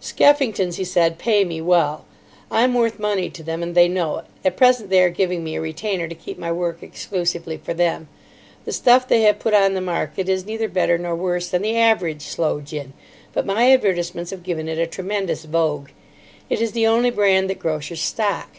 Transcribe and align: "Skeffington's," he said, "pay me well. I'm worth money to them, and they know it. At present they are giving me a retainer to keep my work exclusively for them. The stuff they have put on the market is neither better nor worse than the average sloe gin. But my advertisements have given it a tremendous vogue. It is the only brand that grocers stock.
"Skeffington's," 0.00 0.76
he 0.76 0.84
said, 0.84 1.18
"pay 1.18 1.44
me 1.44 1.60
well. 1.60 2.04
I'm 2.52 2.72
worth 2.72 3.00
money 3.00 3.28
to 3.30 3.42
them, 3.42 3.64
and 3.64 3.74
they 3.74 3.88
know 3.88 4.18
it. 4.18 4.26
At 4.44 4.56
present 4.56 4.90
they 4.90 5.02
are 5.02 5.10
giving 5.10 5.42
me 5.42 5.56
a 5.56 5.60
retainer 5.60 6.06
to 6.06 6.14
keep 6.14 6.38
my 6.38 6.52
work 6.52 6.84
exclusively 6.84 7.56
for 7.56 7.74
them. 7.74 8.06
The 8.64 8.70
stuff 8.70 9.08
they 9.08 9.22
have 9.22 9.40
put 9.40 9.54
on 9.54 9.74
the 9.74 9.80
market 9.80 10.28
is 10.28 10.46
neither 10.46 10.68
better 10.68 10.98
nor 10.98 11.16
worse 11.16 11.48
than 11.48 11.62
the 11.62 11.76
average 11.76 12.22
sloe 12.22 12.60
gin. 12.60 12.92
But 13.32 13.44
my 13.44 13.72
advertisements 13.72 14.30
have 14.30 14.44
given 14.44 14.68
it 14.68 14.78
a 14.78 14.86
tremendous 14.86 15.44
vogue. 15.46 15.88
It 16.48 16.60
is 16.60 16.70
the 16.70 16.86
only 16.86 17.10
brand 17.10 17.50
that 17.50 17.58
grocers 17.58 18.00
stock. 18.00 18.58